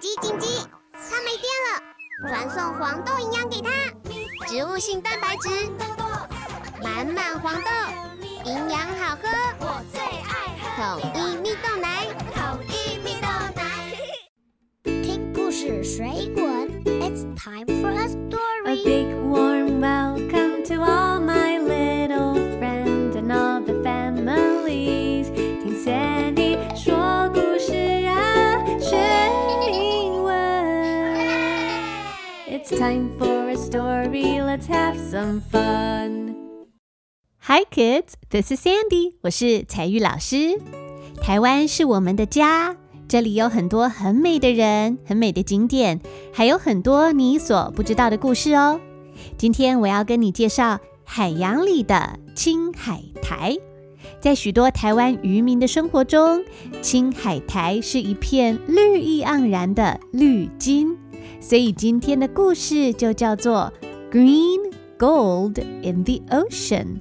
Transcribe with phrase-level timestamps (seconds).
[0.00, 0.46] 紧急紧急！
[0.92, 1.82] 它没电了，
[2.28, 3.68] 传送黄豆营养给它，
[4.46, 5.48] 植物性蛋白质，
[6.80, 7.70] 满满黄豆，
[8.44, 13.26] 营养好喝，我最爱喝统一蜜豆奶，统一蜜豆
[13.56, 13.96] 奶。
[14.84, 18.84] 听故事水滚，It's time for a story。
[18.84, 19.27] big
[32.88, 34.40] time for a story.
[34.40, 36.34] Let's have some fun.
[37.40, 38.14] Hi, kids.
[38.30, 39.12] This is Sandy.
[39.22, 40.58] 我是彩玉老师。
[41.20, 46.00] 台湾是我们的家，这里有很多很美的人、很美的景点，
[46.32, 48.80] 还有很多你所不知道的故事哦。
[49.36, 53.54] 今天我要跟你介绍海洋里的青海苔。
[54.20, 56.42] 在许多台湾渔民的生活中，
[56.80, 60.96] 青海苔是一片绿意盎然的绿金，
[61.40, 63.72] 所以今天的故事就叫做
[64.10, 66.98] Green Gold in the Ocean，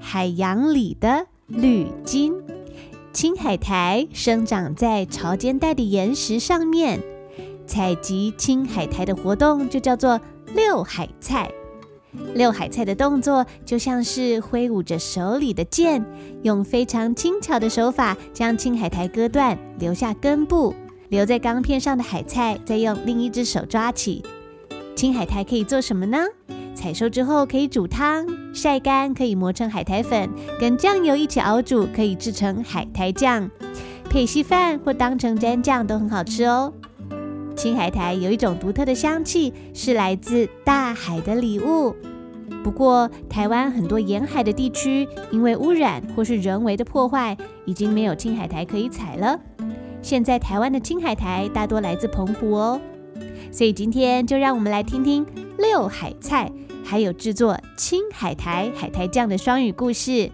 [0.00, 2.32] 海洋里的绿金。
[3.12, 7.00] 青海苔生长在潮间带的岩石上面，
[7.66, 10.18] 采集青海苔的活动就叫做
[10.54, 11.50] 六海菜。
[12.34, 16.04] 六海菜的动作就像是挥舞着手里的剑，
[16.42, 20.74] 用非常轻巧的手法将青海苔割断，留下根部。
[21.12, 24.24] 留在钢片上的海菜，再用另一只手抓起。
[24.96, 26.16] 青海苔可以做什么呢？
[26.74, 33.50] 采收之后可以煮汤，晒干可以磨成海苔粉，跟酱油一起熬煮，可以制成海苔酱，
[34.08, 36.72] 配稀饭或当成蘸酱都很好吃哦。
[37.54, 41.94] 青海苔有一种独特的香气，是来自大海的礼物。
[42.64, 49.38] 不过，台湾很多沿海的地区因为污染或是人为的破坏，已经没有青海苔可以采了。
[50.02, 52.80] 现在台湾的青海苔大多来自澎湖哦，
[53.52, 55.24] 所以今天就让我们来听听
[55.58, 56.50] 六海菜，
[56.84, 60.30] 还有制作青海苔海苔酱的双语故事。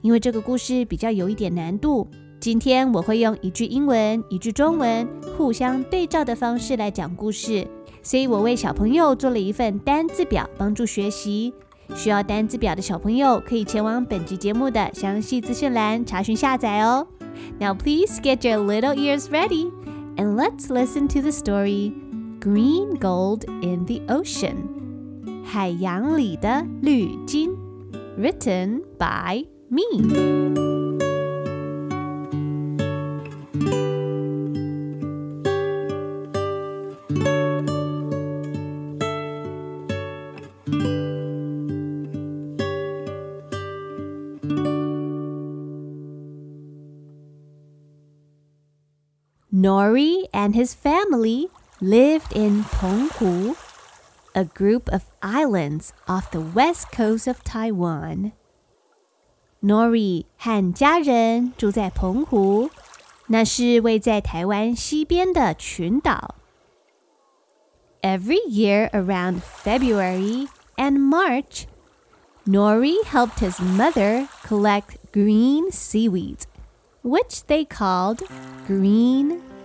[0.00, 2.08] 因为这个故事比较有一点难度，
[2.40, 5.06] 今天我会用一句英文、一句中文
[5.36, 7.68] 互相对照的方式来讲故事，
[8.02, 11.52] 所以我为小朋友做了一份单字表，帮助学习。
[11.95, 17.07] 需要单字表的小朋友可以前往本集节目的详细资讯栏查询下载哦。
[17.59, 19.71] Now please get your little ears ready
[20.17, 21.93] and let's listen to the story
[22.39, 24.55] Green Gold in the Ocean
[25.43, 27.55] 海洋里的绿金
[28.17, 30.68] written by me.
[49.59, 51.49] Nori and his family
[51.79, 53.55] lived in Penghu,
[54.33, 58.33] a group of islands off the west coast of Taiwan.
[59.63, 62.69] Nori 和家人住在澎湖，
[63.27, 66.35] 那是位在台湾西边的群岛。
[68.01, 71.65] Every year around February and March,
[72.45, 76.43] Nori helped his mother collect green seaweeds
[77.01, 78.21] which they called
[78.67, 79.41] green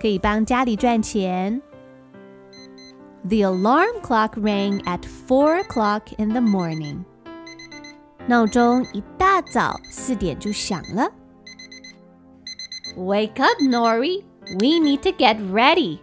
[0.00, 1.60] 可以帮家里赚钱。
[3.22, 7.04] The alarm clock rang at four o'clock in the morning.
[8.26, 11.10] 闹钟一大早四点就响了。
[12.96, 14.22] Wake up, Nori.
[14.58, 15.98] We need to get ready.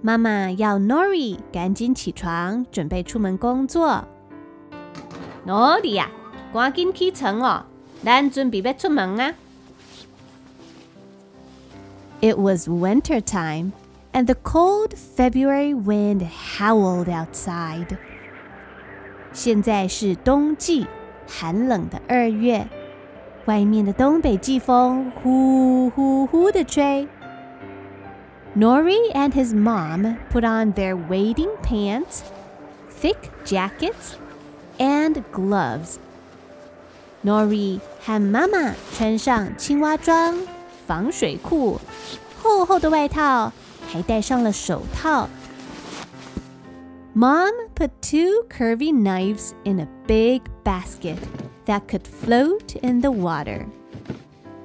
[0.00, 4.04] 妈妈要 Nori 赶紧起床，准备出门工作。
[5.46, 6.10] Nori 呀，
[6.52, 7.64] 赶紧起床哦，
[8.04, 9.34] 咱准备要出门啊
[12.20, 13.72] ！It was winter time,
[14.12, 16.22] and the cold February wind
[16.56, 17.96] howled outside.
[19.32, 20.86] 现在是冬季，
[21.26, 22.66] 寒冷的二月，
[23.46, 27.08] 外面的东北季风呼呼呼的吹。
[28.54, 32.20] Nori and his mom put on their wading pants,
[33.00, 33.16] thick
[33.46, 34.16] jackets,
[34.78, 35.96] and gloves.
[37.24, 40.36] Nori 和妈妈穿上青蛙装、
[40.86, 41.80] 防水裤、
[42.42, 43.52] 厚厚的外套，
[43.88, 45.28] 还戴上了手套。
[47.14, 51.18] Mom put two curvy knives in a big basket
[51.66, 53.66] that could float in the water.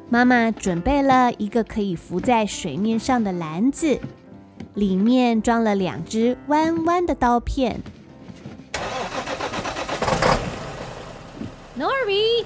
[0.10, 4.00] 妈妈准备了一个可以浮在水面上的篮子，
[4.74, 7.82] 里面装了两只弯弯的刀片。
[11.78, 12.46] Nori,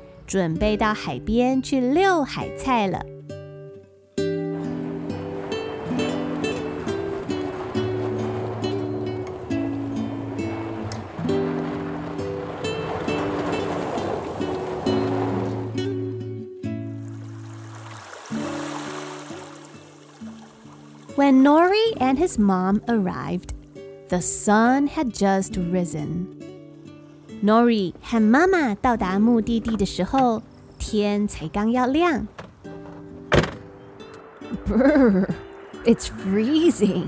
[0.31, 3.05] 准备到海边去溜海菜了。
[21.17, 23.53] When Nori and his mom arrived,
[24.07, 26.40] the sun had just risen.
[27.43, 30.43] Nori 和妈妈到达目的地的时候，
[30.77, 32.27] 天才刚要亮。
[34.67, 35.27] Brr,
[35.83, 37.07] it's freezing.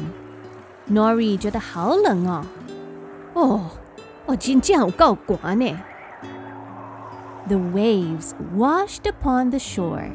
[0.92, 2.46] Nori 觉得好冷哦。
[3.36, 3.70] 哦，
[4.26, 5.80] 哦，今天有够寒呢。
[7.48, 10.10] The waves washed upon the shore.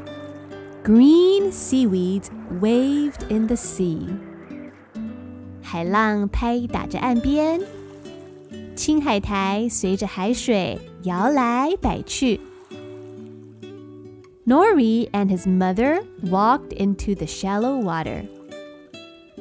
[0.82, 2.26] Green seaweeds
[2.60, 4.08] waved in the sea.
[5.62, 7.60] 海浪拍打着岸边，
[8.77, 12.39] 青海苔随着海水摇来摆去。
[14.45, 18.25] Nori and his mother walked into the shallow water.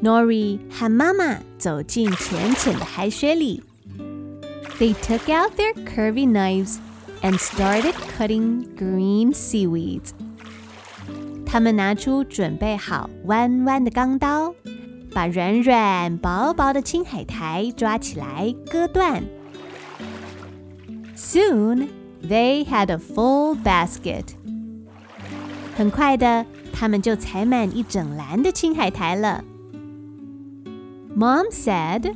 [0.01, 3.63] Nori 和妈妈走进浅浅的海水里。
[4.79, 6.79] They took out their curvy knives
[7.23, 10.11] and started cutting green seaweeds.
[11.47, 14.55] 他们拿出准备好弯弯的钢刀，
[15.17, 19.23] 把软软薄薄的青海苔抓起来割断。
[21.17, 21.89] Soon
[22.23, 24.25] they had a full basket.
[25.77, 29.45] 很快的，他们就采满一整篮的青海苔了。
[31.17, 32.15] Mom said,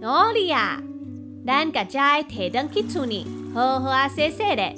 [0.00, 0.82] "Nolia,
[1.46, 4.76] 咱家在提灯去厝里，好好啊洗洗嘞。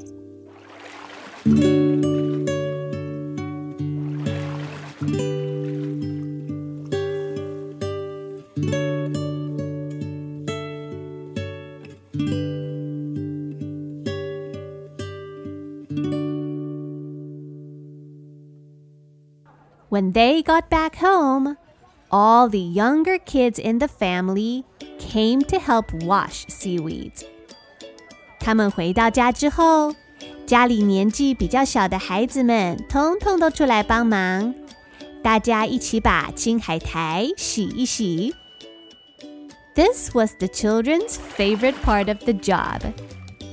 [19.96, 21.56] When they got back home,
[22.10, 24.64] all the younger kids in the family
[24.98, 27.24] came to help wash seaweeds.
[28.40, 29.94] 他们回到家之后，
[30.46, 34.54] 家里年纪比较小的孩子们通通都出来帮忙，
[35.22, 38.34] 大家一起把青海苔洗一洗。
[39.74, 42.80] This was the children's favorite part of the job.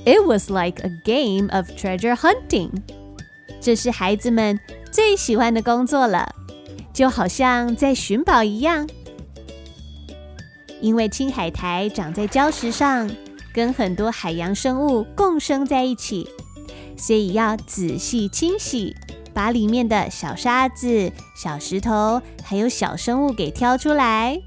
[0.04, 2.82] It was like a game of treasure hunting.
[3.60, 4.58] 这是孩子们
[4.95, 6.33] 最喜欢的工作了，
[6.93, 8.87] 就好像在寻宝一样。
[10.79, 13.11] 因为青海苔长在礁石上，
[13.53, 16.29] 跟很多海洋生物共生在一起，
[16.95, 18.95] 所以要仔细清洗，
[19.33, 24.39] 把里面的小沙子、小石头还有小生物给挑出来。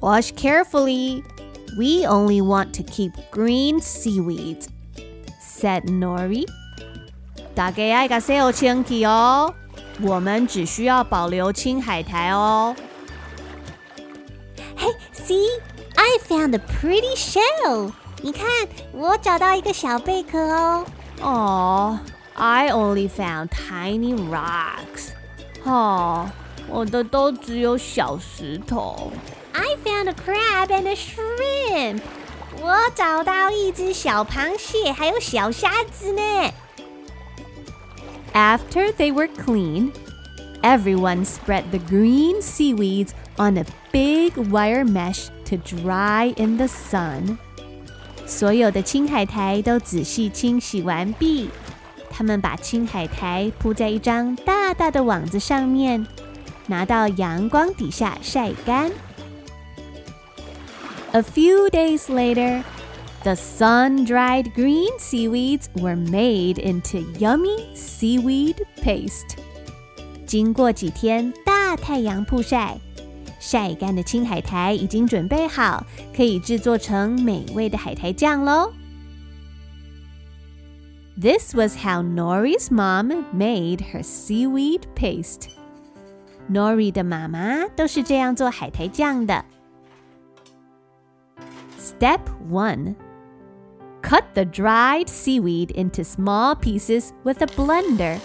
[0.00, 1.22] Wash carefully.
[1.76, 4.68] We only want to keep green seaweeds,
[5.42, 6.46] said Nori.
[7.54, 9.54] 大家爱个洗好清气哦，
[10.02, 12.74] 我们只需要保留青海苔哦。
[14.76, 15.46] Hey, see,
[15.94, 17.92] I found a pretty shell.
[18.22, 18.44] 你看，
[18.92, 20.84] 我找到一个小贝壳哦。
[21.22, 21.96] Oh,
[22.34, 25.10] I only found tiny rocks.
[25.62, 26.28] 哦，
[26.66, 29.12] 我的都只有小石头。
[29.52, 32.00] I found a crab and a shrimp.
[32.60, 36.52] 我找到一只小螃蟹，还有小虾子呢。
[38.33, 39.91] After they were clean,
[40.61, 47.37] everyone spread the green seaweeds on a big wire mesh to dry in the sun.
[48.25, 51.49] 所有的青海苔都仔细清洗完毕，
[52.09, 56.05] 他们把青海苔铺在一张大大的网子上面，
[56.67, 58.91] 拿到阳光底下晒干。
[61.11, 62.61] A few days later,
[63.23, 69.37] the sun dried green seaweeds were made into yummy seaweed paste.
[70.25, 72.77] 经过几天大太阳曝晒，
[73.39, 78.71] 晒干的青海苔已经准备好，可以制作成美味的海苔酱喽。
[81.19, 85.49] This was how Nori's mom made her seaweed paste.
[86.49, 89.43] Nori 的妈妈都是这样做海苔酱的。
[91.77, 92.95] Step 1
[94.03, 98.19] Cut the dried seaweed into small pieces with a blender.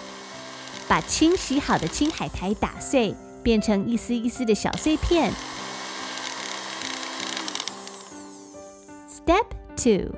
[0.88, 3.14] 把清洗好的青海苔打碎。
[3.44, 5.30] 变成一丝一丝的小碎片。
[9.06, 9.44] Step
[9.76, 10.10] 2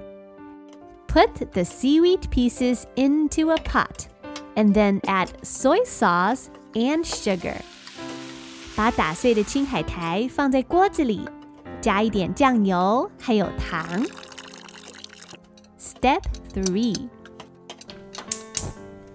[1.09, 4.07] Put the seaweed pieces into a pot
[4.55, 7.57] and then add soy sauce and sugar.
[8.77, 11.23] 把打碎的青海苔放在锅子里，
[11.81, 14.05] 加一点酱油还有糖。
[16.01, 16.25] Step
[16.55, 16.95] 3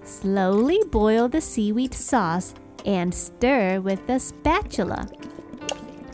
[0.03, 2.53] Slowly boil the seaweed sauce
[2.85, 5.07] and stir with a spatula。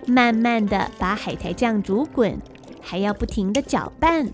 [0.07, 2.39] 慢慢的把海苔酱煮滚，
[2.81, 4.31] 还要不停的搅拌。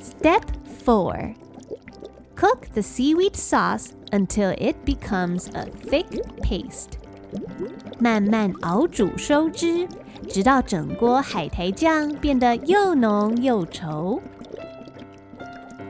[0.00, 0.42] Step
[0.84, 1.34] four:
[2.36, 6.06] Cook the seaweed sauce until it becomes a thick
[6.40, 6.90] paste。
[7.98, 9.86] 慢慢熬煮收汁，
[10.28, 14.20] 直到整锅海苔酱变得又浓又稠。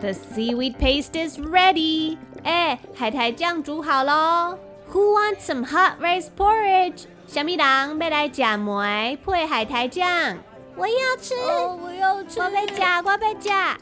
[0.00, 2.16] The seaweed paste is ready.
[2.42, 4.58] 哎，海苔酱煮好喽！
[4.92, 7.04] Who wants some hot rice porridge？
[7.26, 10.38] 小米郎要来夹梅配海苔酱。
[10.76, 11.34] 我要吃，
[11.82, 12.40] 我要吃。
[12.40, 13.76] 我被夹，我被夹。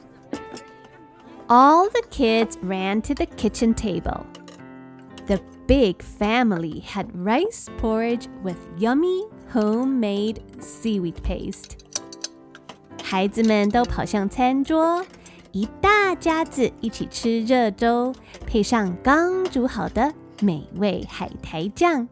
[1.47, 4.25] All the kids ran to the kitchen table.
[5.27, 11.79] The big family had rice porridge with yummy homemade seaweed paste.
[13.03, 15.05] 孩子们都跑向餐桌。
[15.53, 18.13] 一大家子一起吃热粥，
[18.47, 22.07] 配上刚煮好的美味海苔酱。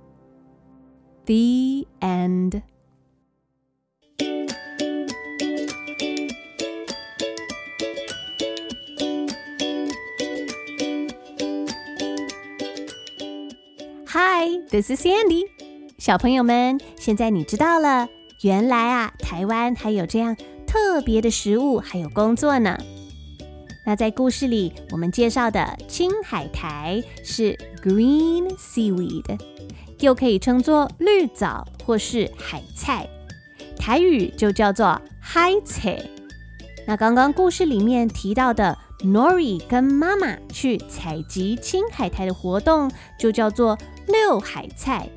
[1.27, 2.63] The end.
[14.24, 15.48] Hi, this is Sandy.
[15.98, 18.08] 小朋友们，现在你知道了，
[18.44, 20.38] 原来啊，台湾还有这样
[20.68, 22.78] 特别的食物，还有工作呢。
[23.84, 29.40] 那在故事里，我们介绍的青海苔是 green seaweed，
[30.02, 33.10] 又可以称作绿藻或是海菜，
[33.76, 36.00] 台语就叫做海菜。
[36.86, 43.76] 那刚刚故事里面提到的 Nori 跟妈妈去采集青海苔的活动，就叫做
[44.12, 45.08] 六海菜。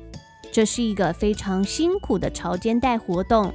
[0.51, 3.53] 这是一个非常辛苦的潮间带活动，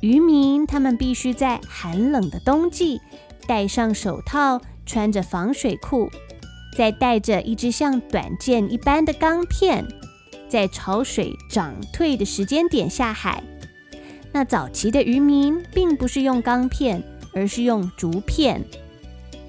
[0.00, 3.00] 渔民他们必须在寒冷的冬季。
[3.46, 6.10] 戴上手套，穿着防水裤，
[6.76, 9.84] 再带着一只像短剑一般的钢片，
[10.48, 13.42] 在潮水涨退的时间点下海。
[14.32, 17.02] 那早期的渔民并不是用钢片，
[17.34, 18.64] 而是用竹片。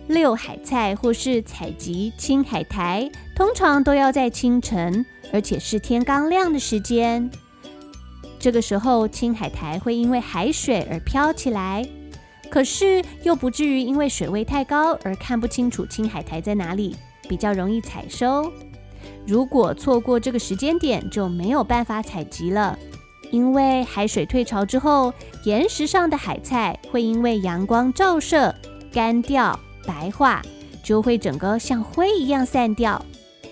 [0.07, 7.29] 遛海菜或是采集青海苔，通常都要在清晨，而且是天刚亮的时间。
[8.39, 11.87] 这个时候，青海苔会因为海水而飘起来。
[12.47, 16.95] 可是又不至于因为水位太高而看不清楚青海苔在哪里，
[17.27, 18.51] 比较容易采收。
[19.25, 22.77] 如果错过这个时间点，就没有办法采集了。
[23.31, 25.11] 因为海水退潮之后，
[25.43, 28.53] 岩石上的海菜会因为阳光照射
[28.93, 30.41] 干掉、白化，
[30.83, 33.03] 就会整个像灰一样散掉。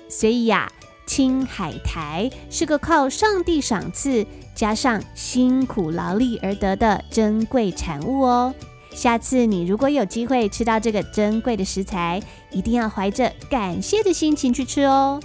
[0.09, 0.71] 所以呀，
[1.05, 8.53] 青海苔是个靠上帝赏赐加上辛苦劳力而得的珍贵产物哦。
[8.91, 12.21] 下次你如果有机会吃到这个珍贵的食材，
[12.51, 15.19] 一定要怀着感谢的心情去吃哦。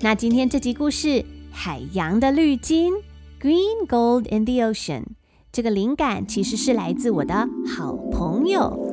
[0.00, 1.08] 那今天这集故事
[1.52, 2.92] 《海洋的绿金》
[3.40, 5.04] （Green Gold in the Ocean）
[5.52, 8.91] 这个灵感其实是来自我的好朋友。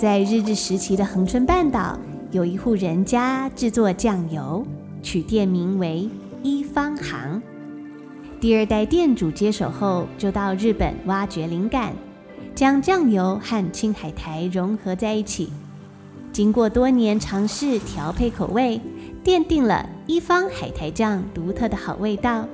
[0.00, 1.98] 在日治时期的恒春半岛，
[2.30, 4.66] 有一户人家制作酱油，
[5.02, 6.08] 取店名为
[6.42, 7.42] 一方行。
[8.40, 11.92] 第二代店主接手后，就到日本挖掘灵感，
[12.54, 15.50] 将酱油和青海苔融合在一起。
[16.32, 18.80] 经过多年尝试调配口味，
[19.22, 22.48] 奠定了一方海苔酱独特的好味道。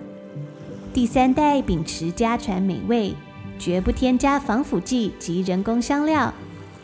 [0.92, 3.14] 第三代秉持家传美味，
[3.56, 6.34] 绝不添加防腐剂及人工香料，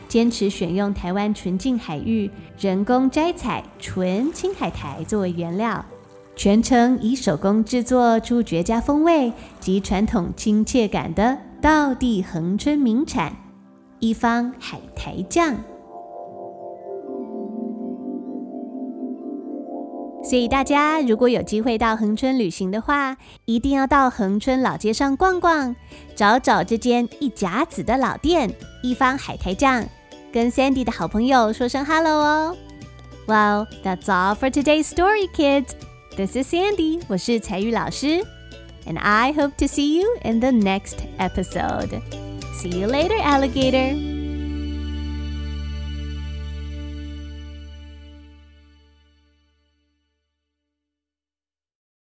[0.07, 2.29] 坚持选用台湾纯净海域
[2.59, 5.83] 人工摘采纯青海苔作为原料。
[6.35, 13.35] 全程以手工制作出绝佳风味及传统亲切感的道地恒春名产
[13.99, 15.72] 一方海苔酱。
[20.23, 25.75] 所以大家如果有机会到恒春旅行的话，一定要到恒春老街上逛逛，
[26.15, 28.49] 找找这间一甲子的老店——
[28.81, 29.85] 一芳海苔酱，
[30.31, 32.57] 跟 Sandy 的好朋友说声 hello 哦。
[33.27, 35.71] Well, that's all for today's story, kids.
[36.15, 38.25] This is Sandy，我是彩玉老师
[38.87, 42.01] ，and I hope to see you in the next episode.
[42.53, 44.12] See you later, alligator.